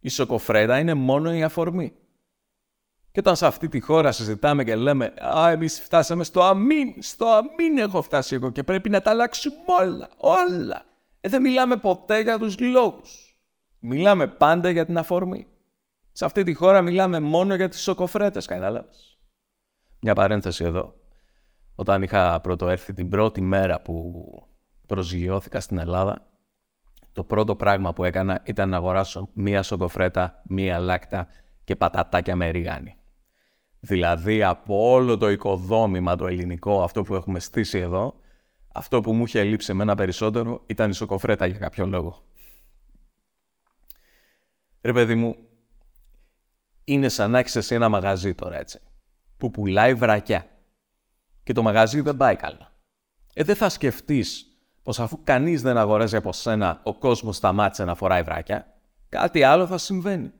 Η 0.00 0.08
σοκοφρέτα 0.08 0.78
είναι 0.78 0.94
μόνο 0.94 1.34
η 1.34 1.42
αφορμή. 1.42 1.94
Και 3.12 3.20
όταν 3.20 3.36
σε 3.36 3.46
αυτή 3.46 3.68
τη 3.68 3.80
χώρα 3.80 4.12
συζητάμε 4.12 4.64
και 4.64 4.76
λέμε 4.76 5.14
«Α, 5.36 5.50
εμείς 5.50 5.80
φτάσαμε 5.80 6.24
στο 6.24 6.42
αμήν, 6.42 7.02
στο 7.02 7.26
αμήν 7.26 7.78
έχω 7.78 8.02
φτάσει 8.02 8.34
εγώ 8.34 8.50
και 8.50 8.62
πρέπει 8.62 8.90
να 8.90 9.00
τα 9.00 9.10
αλλάξουμε 9.10 9.56
όλα, 9.80 10.08
όλα». 10.16 10.84
Ε, 11.20 11.28
δεν 11.28 11.42
μιλάμε 11.42 11.76
ποτέ 11.76 12.20
για 12.20 12.38
τους 12.38 12.58
λόγους. 12.58 13.38
Μιλάμε 13.78 14.26
πάντα 14.26 14.70
για 14.70 14.86
την 14.86 14.98
αφορμή. 14.98 15.46
Σε 16.12 16.24
αυτή 16.24 16.42
τη 16.42 16.54
χώρα 16.54 16.82
μιλάμε 16.82 17.20
μόνο 17.20 17.54
για 17.54 17.68
τις 17.68 17.80
σοκοφρέτες, 17.80 18.46
κατάλαβες. 18.46 19.18
Μια 20.00 20.14
παρένθεση 20.14 20.64
εδώ. 20.64 20.94
Όταν 21.74 22.02
είχα 22.02 22.40
πρωτοέρθει 22.40 22.92
την 22.92 23.08
πρώτη 23.08 23.40
μέρα 23.40 23.80
που 23.80 24.22
προσγειώθηκα 24.86 25.60
στην 25.60 25.78
Ελλάδα, 25.78 26.26
το 27.12 27.24
πρώτο 27.24 27.56
πράγμα 27.56 27.92
που 27.92 28.04
έκανα 28.04 28.42
ήταν 28.44 28.68
να 28.68 28.76
αγοράσω 28.76 29.28
μία 29.32 29.62
σοκοφρέτα, 29.62 30.42
μία 30.48 30.78
λάκτα 30.78 31.28
και 31.64 31.76
πατατάκια 31.76 32.36
με 32.36 32.48
ρίγανη. 32.48 32.96
Δηλαδή 33.80 34.42
από 34.42 34.90
όλο 34.90 35.18
το 35.18 35.30
οικοδόμημα 35.30 36.16
το 36.16 36.26
ελληνικό, 36.26 36.82
αυτό 36.82 37.02
που 37.02 37.14
έχουμε 37.14 37.40
στήσει 37.40 37.78
εδώ, 37.78 38.14
αυτό 38.74 39.00
που 39.00 39.12
μου 39.12 39.24
είχε 39.24 39.42
λείψει 39.42 39.70
εμένα 39.70 39.94
περισσότερο 39.94 40.62
ήταν 40.66 40.90
η 40.90 40.94
σοκοφρέτα 40.94 41.46
για 41.46 41.58
κάποιο 41.58 41.86
λόγο. 41.86 42.22
Ρε 44.80 44.92
παιδί 44.92 45.14
μου, 45.14 45.36
είναι 46.84 47.08
σαν 47.08 47.30
να 47.30 47.38
έχεις 47.38 47.56
εσύ 47.56 47.74
ένα 47.74 47.88
μαγαζί 47.88 48.34
τώρα 48.34 48.58
έτσι, 48.58 48.80
που 49.36 49.50
πουλάει 49.50 49.94
βρακιά 49.94 50.46
και 51.42 51.52
το 51.52 51.62
μαγαζί 51.62 52.00
δεν 52.00 52.16
πάει 52.16 52.36
καλά. 52.36 52.72
Ε, 53.34 53.44
δεν 53.44 53.56
θα 53.56 53.68
σκεφτείς 53.68 54.53
πως 54.84 55.00
αφού 55.00 55.20
κανείς 55.24 55.62
δεν 55.62 55.76
αγοράζει 55.76 56.16
από 56.16 56.32
σένα, 56.32 56.80
ο 56.82 56.94
κόσμος 56.94 57.36
σταμάτησε 57.36 57.84
να 57.84 57.94
φοράει 57.94 58.22
βράκια, 58.22 58.66
κάτι 59.08 59.42
άλλο 59.42 59.66
θα 59.66 59.78
συμβαίνει. 59.78 60.32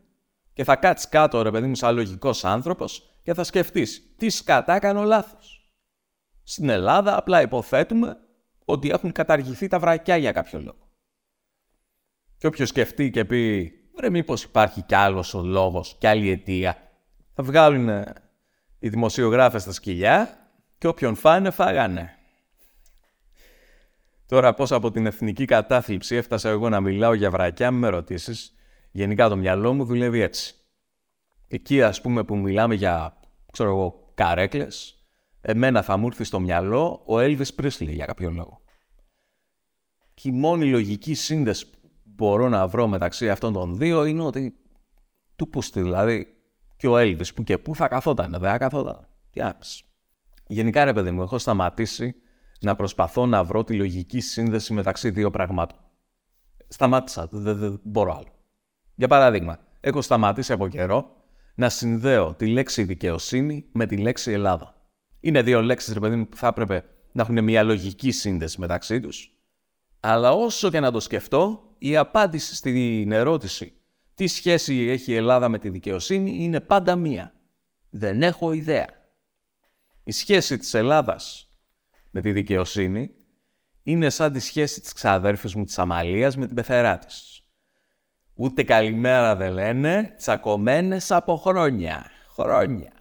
Και 0.52 0.64
θα 0.64 0.76
κάτσεις 0.76 1.08
κάτω, 1.08 1.42
ρε 1.42 1.50
παιδί 1.50 1.66
μου, 1.66 1.74
σαν 1.74 1.94
λογικός 1.94 2.44
άνθρωπος 2.44 3.18
και 3.22 3.34
θα 3.34 3.44
σκεφτείς 3.44 4.14
τι 4.16 4.28
σκατά 4.28 4.78
κάνω 4.78 5.02
λάθος. 5.02 5.74
Στην 6.42 6.68
Ελλάδα 6.68 7.16
απλά 7.16 7.40
υποθέτουμε 7.40 8.16
ότι 8.64 8.90
έχουν 8.90 9.12
καταργηθεί 9.12 9.68
τα 9.68 9.78
βρακιά 9.78 10.16
για 10.16 10.32
κάποιο 10.32 10.60
λόγο. 10.60 10.88
Και 12.36 12.46
όποιος 12.46 12.68
σκεφτεί 12.68 13.10
και 13.10 13.24
πει, 13.24 13.72
βρε 13.96 14.10
μήπως 14.10 14.42
υπάρχει 14.42 14.82
κι 14.82 14.94
άλλος 14.94 15.34
ο 15.34 15.42
λόγος, 15.42 15.96
κι 15.98 16.06
άλλη 16.06 16.30
αιτία, 16.30 16.76
θα 17.34 17.42
βγάλουν 17.42 18.04
οι 18.78 18.88
δημοσιογράφες 18.88 19.62
στα 19.62 19.72
σκυλιά 19.72 20.38
και 20.78 20.86
όποιον 20.86 21.14
φάνε, 21.14 21.50
φάγανε. 21.50 22.13
Τώρα 24.34 24.54
πώς 24.54 24.72
από 24.72 24.90
την 24.90 25.06
εθνική 25.06 25.44
κατάθλιψη 25.44 26.16
έφτασα 26.16 26.48
εγώ 26.48 26.68
να 26.68 26.80
μιλάω 26.80 27.14
για 27.14 27.30
βρακιά, 27.30 27.70
με 27.70 27.88
ρωτήσεις, 27.88 28.54
Γενικά 28.90 29.28
το 29.28 29.36
μυαλό 29.36 29.72
μου 29.72 29.84
δουλεύει 29.84 30.20
έτσι. 30.20 30.54
Εκεί 31.48 31.82
ας 31.82 32.00
πούμε 32.00 32.24
που 32.24 32.36
μιλάμε 32.36 32.74
για, 32.74 33.20
ξέρω 33.52 33.70
εγώ, 33.70 34.10
καρέκλες, 34.14 35.04
εμένα 35.40 35.82
θα 35.82 35.96
μου 35.96 36.06
έρθει 36.06 36.24
στο 36.24 36.40
μυαλό 36.40 37.02
ο 37.06 37.14
Elvis 37.16 37.48
Presley 37.60 37.88
για 37.88 38.04
κάποιο 38.04 38.30
λόγο. 38.30 38.60
Και 40.14 40.28
η 40.28 40.32
μόνη 40.32 40.66
λογική 40.66 41.14
σύνδεση 41.14 41.70
που 41.70 41.78
μπορώ 42.04 42.48
να 42.48 42.66
βρω 42.68 42.86
μεταξύ 42.86 43.30
αυτών 43.30 43.52
των 43.52 43.76
δύο 43.76 44.04
είναι 44.04 44.22
ότι 44.22 44.56
του 45.36 45.48
πούστη, 45.48 45.80
δηλαδή 45.80 46.26
και 46.76 46.88
ο 46.88 46.94
Elvis 46.96 47.34
που 47.34 47.42
και 47.42 47.58
που 47.58 47.74
θα 47.74 47.88
καθόταν, 47.88 48.30
δεν 48.30 48.40
θα 48.40 48.58
καθόταν. 48.58 49.08
Τι 49.30 49.42
άπης. 49.42 49.82
Γενικά 50.46 50.84
ρε 50.84 50.92
παιδί 50.92 51.10
μου, 51.10 51.22
έχω 51.22 51.38
σταματήσει 51.38 52.14
να 52.64 52.76
προσπαθώ 52.76 53.26
να 53.26 53.44
βρω 53.44 53.64
τη 53.64 53.74
λογική 53.74 54.20
σύνδεση 54.20 54.72
μεταξύ 54.72 55.10
δύο 55.10 55.30
πραγμάτων. 55.30 55.78
Σταμάτησα, 56.68 57.28
δεν 57.30 57.80
μπορώ 57.82 58.12
άλλο. 58.12 58.32
Για 58.94 59.08
παράδειγμα, 59.08 59.58
έχω 59.80 60.02
σταματήσει 60.02 60.52
από 60.52 60.68
καιρό 60.68 61.16
να 61.54 61.68
συνδέω 61.68 62.34
τη 62.34 62.46
λέξη 62.46 62.84
δικαιοσύνη 62.84 63.64
με 63.72 63.86
τη 63.86 63.96
λέξη 63.96 64.32
Ελλάδα. 64.32 64.74
Είναι 65.20 65.42
δύο 65.42 65.62
λέξεις, 65.62 65.94
ρε 65.94 66.00
παιδί 66.00 66.16
μου, 66.16 66.28
που 66.28 66.36
θα 66.36 66.46
έπρεπε 66.46 66.84
να 67.12 67.22
έχουν 67.22 67.44
μια 67.44 67.62
λογική 67.62 68.10
σύνδεση 68.10 68.60
μεταξύ 68.60 69.00
τους. 69.00 69.38
Αλλά 70.00 70.32
όσο 70.32 70.70
και 70.70 70.80
να 70.80 70.90
το 70.90 71.00
σκεφτώ, 71.00 71.62
η 71.78 71.96
απάντηση 71.96 72.54
στην 72.54 73.12
ερώτηση 73.12 73.72
τι 74.14 74.26
σχέση 74.26 74.74
έχει 74.74 75.12
η 75.12 75.14
Ελλάδα 75.14 75.48
με 75.48 75.58
τη 75.58 75.68
δικαιοσύνη 75.68 76.42
είναι 76.44 76.60
πάντα 76.60 76.96
μία. 76.96 77.34
Δεν 77.90 78.22
έχω 78.22 78.52
ιδέα. 78.52 78.86
Η 80.04 80.12
σχέση 80.12 80.58
της 80.58 80.74
Ελλάδας 80.74 81.50
με 82.14 82.20
τη 82.20 82.32
δικαιοσύνη 82.32 83.10
είναι 83.82 84.10
σαν 84.10 84.32
τη 84.32 84.40
σχέση 84.40 84.80
της 84.80 84.92
ξαδέρφης 84.92 85.54
μου 85.54 85.64
της 85.64 85.78
Αμαλίας 85.78 86.36
με 86.36 86.46
την 86.46 86.54
πεθερά 86.54 86.98
της. 86.98 87.42
Ούτε 88.34 88.62
καλημέρα 88.62 89.36
δεν 89.36 89.52
λένε, 89.52 90.14
τσακωμένες 90.16 91.10
από 91.10 91.36
χρόνια. 91.36 92.10
Χρόνια. 92.34 92.92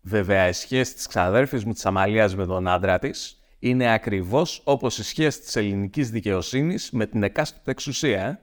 Βέβαια, 0.00 0.48
η 0.48 0.52
σχέση 0.52 0.94
της 0.94 1.06
ξαδέρφης 1.06 1.64
μου 1.64 1.72
της 1.72 1.86
Αμαλίας 1.86 2.36
με 2.36 2.46
τον 2.46 2.68
άντρα 2.68 2.98
της 2.98 3.40
είναι 3.58 3.92
ακριβώς 3.92 4.60
όπως 4.64 4.98
η 4.98 5.04
σχέση 5.04 5.40
της 5.40 5.56
ελληνικής 5.56 6.10
δικαιοσύνης 6.10 6.90
με 6.90 7.06
την 7.06 7.22
εκάστοτε 7.22 7.70
εξουσία. 7.70 8.26
Ε. 8.26 8.40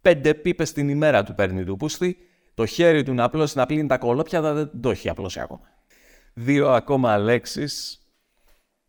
Πέντε 0.00 0.34
πίπες 0.34 0.72
την 0.72 0.88
ημέρα 0.88 1.22
του 1.22 1.34
παίρνει 1.34 1.64
του 1.64 1.76
πούστη, 1.76 2.16
το 2.54 2.66
χέρι 2.66 3.02
του 3.02 3.14
να 3.14 3.24
απλώσει 3.24 3.58
να 3.58 3.66
πλύνει 3.66 3.88
τα 3.88 3.98
κολόπια 3.98 4.40
δεν 4.40 4.70
το 4.80 4.90
έχει 4.90 5.08
απλώσει 5.08 5.40
ακόμα. 5.40 5.68
Δύο 6.34 6.70
ακόμα 6.70 7.18
λέξεις 7.18 7.97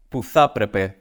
που 0.10 0.24
θα 0.24 0.42
έπρεπε 0.42 0.96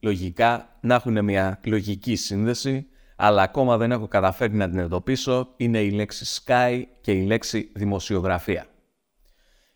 λογικά 0.00 0.78
να 0.80 0.94
έχουν 0.94 1.24
μια 1.24 1.60
λογική 1.64 2.16
σύνδεση 2.16 2.88
αλλά 3.20 3.42
ακόμα 3.42 3.76
δεν 3.76 3.92
έχω 3.92 4.08
καταφέρει 4.08 4.54
να 4.54 4.68
την 4.70 4.78
εντοπίσω, 4.78 5.54
είναι 5.56 5.80
η 5.80 5.90
λέξη 5.90 6.42
Sky 6.44 6.82
και 7.00 7.12
η 7.12 7.26
λέξη 7.26 7.70
δημοσιογραφία. 7.74 8.66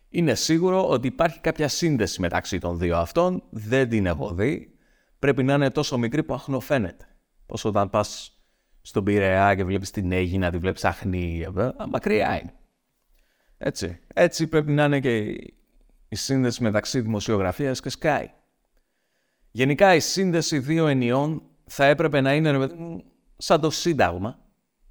Είναι 0.09 0.35
σίγουρο 0.35 0.89
ότι 0.89 1.07
υπάρχει 1.07 1.39
κάποια 1.39 1.67
σύνδεση 1.67 2.21
μεταξύ 2.21 2.59
των 2.59 2.77
δύο 2.77 2.97
αυτών, 2.97 3.43
δεν 3.49 3.89
την 3.89 4.05
έχω 4.05 4.33
δει. 4.33 4.75
Πρέπει 5.19 5.43
να 5.43 5.53
είναι 5.53 5.69
τόσο 5.69 5.97
μικρή 5.97 6.23
που 6.23 6.33
αχνοφαίνεται. 6.33 7.05
Πώς 7.45 7.65
όταν 7.65 7.89
πας 7.89 8.37
στον 8.81 9.03
Πειραιά 9.03 9.55
και 9.55 9.63
βλέπεις 9.63 9.91
την 9.91 10.11
Αίγυνα, 10.11 10.51
τη 10.51 10.57
βλέπεις 10.57 10.85
αχνή, 10.85 11.47
ε, 11.57 11.69
μακριά 11.89 12.39
είναι. 12.41 12.53
Έτσι. 13.57 13.99
Έτσι 14.13 14.47
πρέπει 14.47 14.71
να 14.71 14.83
είναι 14.83 14.99
και 14.99 15.35
η 16.13 16.15
σύνδεση 16.15 16.63
μεταξύ 16.63 17.01
δημοσιογραφίας 17.01 17.79
και 17.79 17.91
Sky. 17.99 18.25
Γενικά 19.51 19.95
η 19.95 19.99
σύνδεση 19.99 20.59
δύο 20.59 20.87
ενιών 20.87 21.41
θα 21.65 21.85
έπρεπε 21.85 22.21
να 22.21 22.33
είναι 22.33 22.67
σαν 23.37 23.61
το 23.61 23.69
Σύνταγμα, 23.69 24.39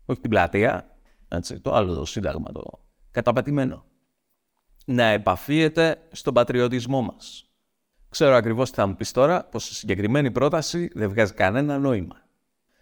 όχι 0.04 0.20
την 0.20 0.30
πλατεία, 0.30 0.96
έτσι, 1.28 1.60
το 1.60 1.74
άλλο 1.74 1.94
το 1.94 2.04
Σύνταγμα, 2.04 2.52
το 2.52 2.84
καταπατημένο, 3.10 3.84
να 4.84 5.04
επαφίεται 5.04 6.08
στον 6.12 6.34
πατριωτισμό 6.34 7.02
μας. 7.02 7.50
Ξέρω 8.08 8.34
ακριβώς 8.34 8.70
τι 8.70 8.76
θα 8.76 8.86
μου 8.86 8.96
πεις 8.96 9.12
τώρα, 9.12 9.44
πως 9.44 9.70
η 9.70 9.74
συγκεκριμένη 9.74 10.30
πρόταση 10.30 10.90
δεν 10.94 11.08
βγάζει 11.08 11.34
κανένα 11.34 11.78
νόημα. 11.78 12.16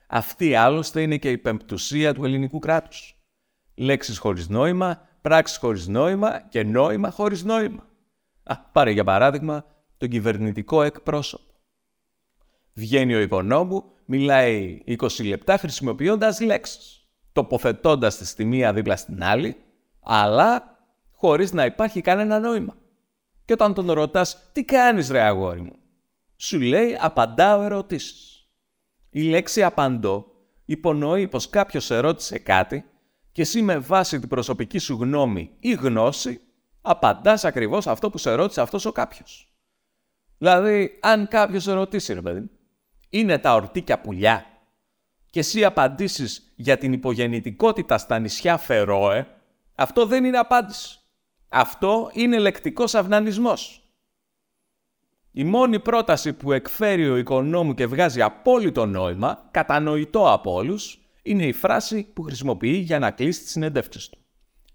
Αυτή 0.06 0.54
άλλωστε 0.54 1.02
είναι 1.02 1.16
και 1.16 1.30
η 1.30 1.38
πεμπτουσία 1.38 2.14
του 2.14 2.24
ελληνικού 2.24 2.58
κράτους. 2.58 3.20
Λέξεις 3.74 4.18
χωρίς 4.18 4.48
νόημα, 4.48 5.08
πράξεις 5.20 5.56
χωρίς 5.56 5.88
νόημα 5.88 6.40
και 6.48 6.62
νόημα 6.62 7.10
χωρίς 7.10 7.44
νόημα. 7.44 7.88
Α, 8.50 8.58
πάρε 8.58 8.90
για 8.90 9.04
παράδειγμα 9.04 9.64
τον 9.96 10.08
κυβερνητικό 10.08 10.82
εκπρόσωπο. 10.82 11.52
Βγαίνει 12.72 13.14
ο 13.14 13.20
οικονόμου 13.20 13.84
μιλάει 14.04 14.82
20 14.86 15.24
λεπτά 15.24 15.56
χρησιμοποιώντας 15.56 16.40
λέξεις, 16.40 17.08
τοποθετώντας 17.32 18.16
τη 18.16 18.26
στη 18.26 18.44
μία 18.44 18.72
δίπλα 18.72 18.96
στην 18.96 19.22
άλλη, 19.24 19.56
αλλά 20.00 20.78
χωρίς 21.12 21.52
να 21.52 21.64
υπάρχει 21.64 22.00
κανένα 22.00 22.38
νόημα. 22.38 22.76
Και 23.44 23.52
όταν 23.52 23.74
τον 23.74 23.90
ρωτάς 23.90 24.50
«Τι 24.52 24.64
κάνεις 24.64 25.10
ρε 25.10 25.20
αγόρι 25.20 25.60
μου» 25.60 25.76
σου 26.36 26.60
λέει 26.60 26.96
«Απαντάω 27.00 27.62
ερωτήσεις». 27.62 28.48
Η 29.10 29.22
λέξη 29.22 29.62
«απαντώ» 29.62 30.26
υπονοεί 30.64 31.28
πως 31.28 31.48
κάποιος 31.48 31.90
ερώτησε 31.90 32.38
κάτι 32.38 32.84
και 33.32 33.42
εσύ 33.42 33.62
με 33.62 33.78
βάση 33.78 34.18
την 34.18 34.28
προσωπική 34.28 34.78
σου 34.78 34.94
γνώμη 35.00 35.50
ή 35.58 35.72
γνώση 35.72 36.40
απαντάς 36.80 37.44
ακριβώς 37.44 37.86
αυτό 37.86 38.10
που 38.10 38.18
σε 38.18 38.34
ρώτησε 38.34 38.60
αυτός 38.60 38.84
ο 38.84 38.92
κάποιος. 38.92 39.52
Δηλαδή, 40.38 40.98
αν 41.02 41.28
κάποιος 41.28 41.62
σε 41.62 41.72
ρωτήσει, 41.72 42.12
ρε 42.12 42.22
παιδί, 42.22 42.50
είναι 43.10 43.38
τα 43.38 43.54
ορτίκια 43.54 44.00
πουλιά 44.00 44.44
και 45.30 45.38
εσύ 45.38 45.64
απαντήσεις 45.64 46.52
για 46.56 46.78
την 46.78 46.92
υπογεννητικότητα 46.92 47.98
στα 47.98 48.18
νησιά 48.18 48.56
Φερόε, 48.56 49.26
αυτό 49.74 50.06
δεν 50.06 50.24
είναι 50.24 50.38
απάντηση. 50.38 50.98
Αυτό 51.48 52.10
είναι 52.12 52.38
λεκτικός 52.38 52.94
αυνανισμός. 52.94 53.84
Η 55.32 55.44
μόνη 55.44 55.80
πρόταση 55.80 56.32
που 56.32 56.52
εκφέρει 56.52 57.08
ο 57.08 57.16
οικονόμου 57.16 57.74
και 57.74 57.86
βγάζει 57.86 58.22
απόλυτο 58.22 58.86
νόημα, 58.86 59.48
κατανοητό 59.50 60.32
από 60.32 60.52
όλους, 60.52 61.00
είναι 61.22 61.46
η 61.46 61.52
φράση 61.52 62.02
που 62.12 62.22
χρησιμοποιεί 62.22 62.76
για 62.76 62.98
να 62.98 63.10
κλείσει 63.10 63.42
τις 63.42 63.50
συνέντευξεις 63.50 64.08
του. 64.08 64.18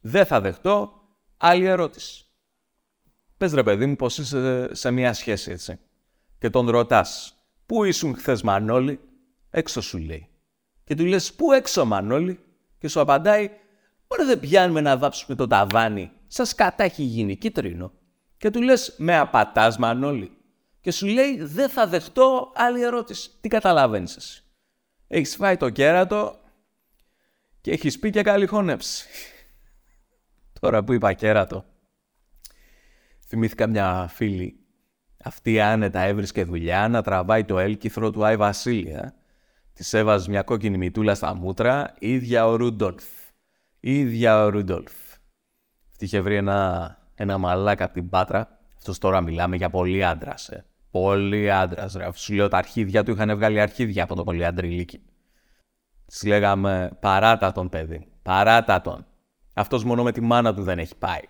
Δεν 0.02 0.26
θα 0.26 0.42
δεχτώ 0.42 1.05
άλλη 1.46 1.66
ερώτηση. 1.66 2.26
Πες 3.38 3.54
ρε 3.54 3.64
παιδί 3.64 3.86
μου 3.86 3.96
πως 3.96 4.18
είσαι 4.18 4.70
σε 4.76 4.92
μια 4.92 5.14
σχέση 5.14 5.52
έτσι 5.52 5.80
και 6.40 6.50
τον 6.50 6.70
ρωτάς 6.70 7.36
Πού 7.66 7.84
ήσουν 7.84 8.16
χθες 8.16 8.42
Μανώλη, 8.42 9.00
έξω 9.50 9.82
σου 9.82 9.98
λέει. 9.98 10.30
Και 10.84 10.96
του 10.96 11.06
λες 11.06 11.34
πού 11.34 11.52
έξω 11.52 11.86
Μανώλη; 11.86 12.40
Και 12.78 12.88
σου 12.88 13.00
απαντάει 13.00 13.50
Μπορεί 14.08 14.24
δεν 14.24 14.40
πιάνουμε 14.40 14.82
να 14.82 14.98
βάψουμε 14.98 15.36
το 15.36 15.48
ταβάνι. 15.48 16.12
Σας 16.28 16.56
κατά 16.56 16.84
έχει 16.84 17.04
γίνει 17.04 17.36
κίτρινο. 17.36 17.92
Και 18.38 18.50
του 18.50 18.62
λες 18.62 18.96
με 18.98 19.18
απατάς 19.18 19.78
Μανώλη. 19.78 20.38
Και 20.82 20.92
σου 20.92 21.06
λέει 21.06 21.44
δεν 21.44 21.70
θα 21.70 21.88
δεχτώ 21.88 22.52
άλλη 22.56 22.82
ερώτηση. 22.82 23.30
Τι 23.42 23.48
καταλαβαίνεις 23.48 24.16
εσύ. 24.16 24.44
Έχεις 25.08 25.36
φάει 25.36 25.58
το 25.58 25.70
κέρατο 25.70 26.40
και 27.62 27.72
έχεις 27.72 28.00
πει 28.00 28.10
και 28.10 28.22
καλή 28.22 28.46
χώνεψη. 28.46 29.08
Τώρα 30.60 30.84
που 30.84 30.94
είπα 30.94 31.14
κέρατο. 31.14 31.66
Θυμήθηκα 33.28 33.68
μια 33.68 34.08
φίλη. 34.10 34.60
Αυτή 35.24 35.60
άνετα 35.60 36.00
έβρισκε 36.00 36.44
δουλειά 36.44 36.88
να 36.88 37.02
τραβάει 37.02 37.46
το 37.46 37.60
έλκυθρο 37.60 38.12
του 38.12 38.26
Άι 38.26 38.36
Βασίλεια. 38.36 39.16
Της 39.74 39.94
έβαζε 39.94 40.30
μια 40.30 40.44
κόκκινη 40.44 40.78
μητούλα 40.78 41.16
στα 41.16 41.36
μούτρα, 41.36 41.94
ίδια 42.00 42.48
ο 42.48 42.56
Ρούντολφ. 42.56 43.04
Ίδια 43.80 44.44
ο 44.44 44.50
Ρούντολφ. 44.50 44.94
Αυτή 45.92 46.06
είχε 46.06 46.22
βρει 46.22 46.36
ένα, 46.36 46.98
ένα 47.16 47.38
μαλάκα 47.38 47.86
από 47.86 47.94
την 47.94 48.10
πάτρα. 48.10 48.60
Αυτός 48.78 48.98
τώρα 48.98 49.22
μιλάμε 49.22 49.56
για 49.56 49.70
πολύ 49.70 50.06
άντρας. 50.06 50.50
Ε. 50.50 50.66
Πολύ 50.92 51.52
άντρας. 51.52 51.94
Ρε. 51.94 52.10
Σου 52.14 52.34
λέω 52.34 52.48
τα 52.48 52.58
αρχίδια 52.58 53.04
του 53.04 53.12
είχαν 53.12 53.36
βγάλει 53.36 53.62
αρχίδια 53.62 54.04
από 54.04 54.16
το 54.16 54.24
πολύ 54.24 54.46
αντριλίκι. 54.46 55.02
Της 56.06 56.24
λέγαμε 56.24 56.92
παράτα 57.00 57.52
τον 57.52 57.70
παιδί. 57.70 58.08
Παράτα 58.22 58.82
τον. 58.82 59.06
Αυτός 59.58 59.84
μόνο 59.84 60.04
με 60.04 60.12
τη 60.12 60.22
μάνα 60.22 60.54
του 60.54 60.64
δεν 60.64 60.80
έχει 60.80 60.96
πάει. 60.96 61.22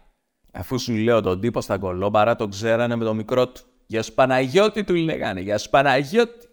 Αφού 0.54 0.80
σου 0.80 0.94
λέω 0.94 1.22
τον 1.22 1.40
τύπο 1.40 1.62
στα 1.62 1.78
κολόμπαρα 1.78 2.36
τον 2.36 2.50
ξέρανε 2.50 2.96
με 2.96 3.06
το 3.06 3.14
μικρό 3.14 3.48
του. 3.48 3.62
Για 3.86 4.04
σου 4.04 4.14
Παναγιώτη 4.14 4.84
του 4.84 4.94
λέγανε. 4.94 5.42
Για 5.42 5.58
σου 5.58 5.70
Παναγιώτη. 5.70 6.48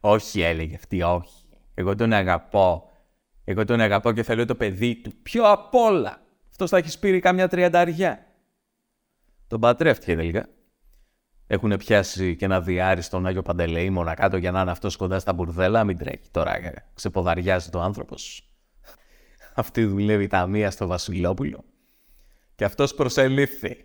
όχι 0.00 0.40
έλεγε 0.40 0.74
αυτή, 0.74 1.02
όχι. 1.02 1.48
Εγώ 1.74 1.94
τον 1.94 2.12
αγαπώ. 2.12 2.90
Εγώ 3.44 3.64
τον 3.64 3.80
αγαπώ 3.80 4.12
και 4.12 4.22
θέλω 4.22 4.44
το 4.44 4.54
παιδί 4.54 4.96
του. 4.96 5.12
Πιο 5.22 5.50
απ' 5.50 5.74
όλα. 5.74 6.22
Αυτός 6.50 6.70
θα 6.70 6.76
έχεις 6.76 6.92
σπείρει 6.92 7.20
κάμια 7.20 7.48
τριανταριά. 7.48 8.26
Τον 9.46 9.60
πατρεύτηκε 9.60 10.16
τελικά. 10.16 10.48
Έχουν 11.46 11.76
πιάσει 11.76 12.36
και 12.36 12.44
ένα 12.44 12.60
διάρρη 12.60 13.02
στον 13.02 13.26
Άγιο 13.26 13.42
Παντελεήμονα 13.42 14.14
κάτω 14.14 14.36
για 14.36 14.50
να 14.50 14.60
είναι 14.60 14.70
αυτός 14.70 14.96
κοντά 14.96 15.18
στα 15.18 15.32
μπουρδέλα. 15.32 15.84
Μην 15.84 15.98
τρέχει 15.98 16.30
τώρα, 16.30 16.52
ξεποδαριάζει 16.94 17.70
το 17.70 17.80
άνθρωπος. 17.80 18.51
Αυτή 19.54 19.84
δουλεύει 19.84 20.26
τα 20.26 20.46
μία 20.46 20.70
στο 20.70 20.86
Βασιλόπουλο. 20.86 21.64
Και 22.54 22.64
αυτός 22.64 22.94
προσελήφθη. 22.94 23.84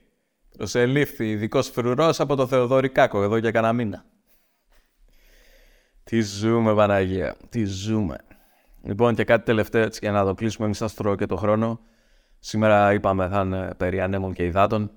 Προσελήφθη 0.57 1.29
ειδικός 1.29 1.69
φρουρός 1.69 2.19
από 2.19 2.36
το 2.36 2.47
Θεοδωρικάκο 2.47 3.24
εδώ 3.24 3.38
για 3.38 3.51
κανένα 3.51 3.74
μήνα. 3.74 4.05
Τι 6.03 6.21
ζούμε, 6.21 6.75
Παναγία. 6.75 7.36
Τι 7.50 7.65
ζούμε. 7.65 8.17
Λοιπόν, 8.83 9.15
και 9.15 9.24
κάτι 9.24 9.45
τελευταίο 9.45 9.83
έτσι, 9.83 10.00
για 10.01 10.12
να 10.12 10.25
το 10.25 10.33
κλείσουμε, 10.33 10.67
μη 10.67 10.75
σας 10.75 10.93
τρώω 10.93 11.15
και 11.15 11.25
το 11.25 11.36
χρόνο. 11.36 11.79
Σήμερα 12.39 12.93
είπαμε 12.93 13.27
θα 13.27 13.41
είναι 13.41 13.74
περί 13.77 14.01
ανέμων 14.01 14.33
και 14.33 14.45
υδάτων. 14.45 14.91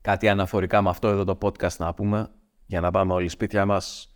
Κάτι 0.00 0.28
αναφορικά 0.28 0.82
με 0.82 0.88
αυτό 0.88 1.08
εδώ 1.08 1.24
το 1.24 1.38
podcast 1.42 1.76
να 1.76 1.94
πούμε, 1.94 2.30
για 2.66 2.80
να 2.80 2.90
πάμε 2.90 3.12
όλοι 3.12 3.28
σπίτια 3.28 3.66
μας. 3.66 4.12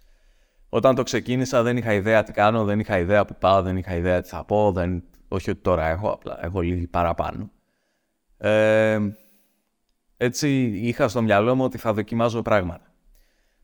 Όταν 0.69 0.95
το 0.95 1.03
ξεκίνησα 1.03 1.63
δεν 1.63 1.77
είχα 1.77 1.93
ιδέα 1.93 2.23
τι 2.23 2.33
κάνω, 2.33 2.65
δεν 2.65 2.81
είχα 2.81 2.99
ιδέα 2.99 3.25
που 3.25 3.35
πάω, 3.39 3.63
δεν 3.63 3.77
είχα 3.77 3.95
ιδέα 3.97 4.21
τι 4.21 4.29
θα 4.29 4.45
πω, 4.45 4.73
δεν... 4.73 5.05
όχι 5.33 5.51
ότι 5.51 5.61
τώρα 5.61 5.87
έχω, 5.87 6.11
απλά 6.11 6.45
έχω 6.45 6.61
λίγη 6.61 6.87
παραπάνω. 6.87 7.51
Ε, 8.37 8.99
έτσι 10.17 10.63
είχα 10.65 11.09
στο 11.09 11.23
μυαλό 11.23 11.55
μου 11.55 11.65
ότι 11.65 11.79
θα 11.79 11.93
δοκιμάζω 11.93 12.43
πράγματα. 12.43 12.93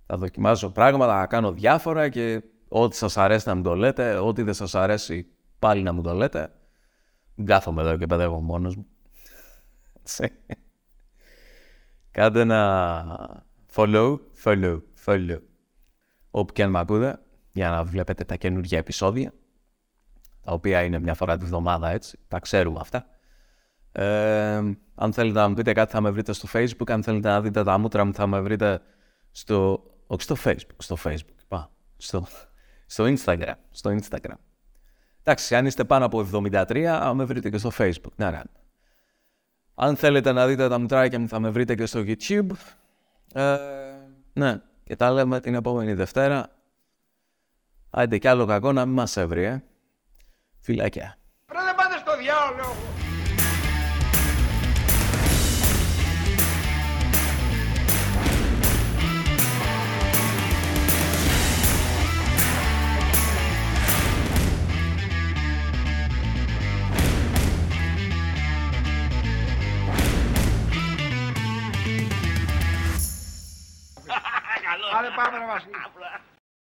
Θα 0.07 0.17
δοκιμάζω 0.17 0.71
πράγματα, 0.71 1.19
θα 1.19 1.27
κάνω 1.27 1.53
διάφορα 1.53 2.09
και 2.09 2.43
ό,τι 2.69 2.97
σας 2.97 3.17
αρέσει 3.17 3.49
να 3.49 3.55
μου 3.55 3.63
το 3.63 3.75
λέτε, 3.75 4.15
ό,τι 4.15 4.43
δεν 4.43 4.55
σας 4.55 4.75
αρέσει 4.75 5.27
πάλι 5.59 5.83
να 5.83 5.93
μου 5.93 6.03
το 6.03 6.13
λέτε. 6.13 6.53
Κάθομαι 7.45 7.83
εδώ 7.83 7.97
και 7.97 8.07
παιδεύω 8.07 8.41
μόνος 8.41 8.77
μου. 8.77 8.87
Κάντε 12.11 12.41
ένα 12.41 13.45
follow, 13.75 14.19
follow, 14.45 14.81
follow. 15.05 15.39
Όπου 16.31 16.53
και 16.53 16.63
αν 16.63 16.71
με 16.71 16.79
ακούτε, 16.79 17.21
για 17.53 17.71
να 17.71 17.85
βλέπετε 17.85 18.25
τα 18.25 18.37
καινούργια 18.37 18.79
επεισόδια, 18.79 19.33
τα 20.49 20.55
οποία 20.55 20.83
είναι 20.83 20.99
μια 20.99 21.15
φορά 21.15 21.37
τη 21.37 21.45
βδομάδα 21.45 21.91
έτσι, 21.91 22.19
τα 22.29 22.39
ξέρουμε 22.39 22.79
αυτά. 22.81 23.07
Ε, 23.93 24.63
αν 24.95 25.13
θέλετε 25.13 25.39
να 25.39 25.49
μου 25.49 25.55
πείτε 25.55 25.73
κάτι 25.73 25.93
θα 25.93 26.01
με 26.01 26.11
βρείτε 26.11 26.33
στο 26.33 26.49
facebook, 26.53 26.91
αν 26.91 27.03
θέλετε 27.03 27.29
να 27.29 27.41
δείτε 27.41 27.65
τα 27.65 27.79
μούτρα 27.79 28.05
μου 28.05 28.15
θα 28.15 28.27
με 28.27 28.41
βρείτε 28.41 28.81
στο, 29.31 29.83
όχι 30.07 30.23
στο 30.23 30.37
facebook, 30.45 30.77
στο 30.79 30.97
facebook, 31.05 31.37
πά, 31.49 31.71
στο, 31.97 32.27
στο 32.87 33.05
instagram, 33.05 33.55
στο 33.71 33.91
instagram. 33.91 34.37
Εντάξει, 35.23 35.57
αν 35.57 35.67
είστε 35.67 35.85
πάνω 35.85 36.05
από 36.05 36.29
73, 36.33 37.13
με 37.15 37.25
βρείτε 37.25 37.51
και 37.51 37.59
στο 37.59 37.71
facebook, 37.79 38.13
ναι, 38.17 38.31
ναι. 38.31 38.41
Αν 39.75 39.97
θέλετε 39.97 40.33
να 40.33 40.47
δείτε 40.47 40.69
τα 40.69 40.79
μητράκια 40.79 41.19
μου 41.19 41.29
θα 41.29 41.41
με 41.41 41.51
βρείτε 41.51 41.75
και 41.75 41.87
στο 41.87 42.03
YouTube. 42.07 42.51
Ε, 43.33 43.57
ναι, 44.33 44.61
και 44.85 44.97
τα 44.97 45.11
λέμε 45.11 45.41
την 45.41 45.55
επόμενη 45.55 45.95
Δευτέρα. 45.95 46.49
Άντε 47.91 48.19
κι 48.19 48.29
άλλο 48.29 48.47
κακό 48.47 48.73
να 48.73 48.87
μην 48.87 48.95
μας 48.95 49.17
έβρει, 49.17 49.45
ε. 49.45 49.63
Φιλάκια. 50.69 51.19
Πρέπει 51.47 51.65
να 51.65 51.75
πάτε 51.75 51.99
στο 51.99 52.17
διάολο. 52.17 52.77
Πάμε, 74.91 75.09
πάμε, 75.17 75.47
Βασίλη. 75.47 76.38